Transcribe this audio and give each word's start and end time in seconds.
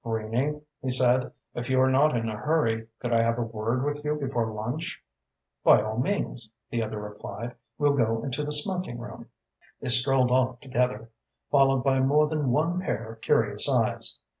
"Greening," 0.03 0.63
he 0.81 0.89
said, 0.89 1.31
"if 1.53 1.69
you 1.69 1.79
are 1.79 1.91
not 1.91 2.17
in 2.17 2.27
a 2.27 2.35
hurry, 2.35 2.87
could 2.99 3.13
I 3.13 3.21
have 3.21 3.37
a 3.37 3.43
word 3.43 3.83
with 3.83 4.03
you 4.03 4.15
before 4.15 4.51
lunch?" 4.51 4.99
"By 5.63 5.83
all 5.83 5.99
means," 5.99 6.49
the 6.71 6.81
other 6.81 6.99
replied. 6.99 7.53
"We'll 7.77 7.93
go 7.93 8.23
into 8.23 8.43
the 8.43 8.51
smoking 8.51 8.97
room." 8.97 9.27
They 9.79 9.89
strolled 9.89 10.31
off 10.31 10.59
together, 10.59 11.11
followed 11.51 11.83
by 11.83 11.99
more 11.99 12.25
than 12.25 12.49
one 12.49 12.79
pair 12.81 13.13
of 13.13 13.21
curious 13.21 13.69
eyes. 13.69 14.17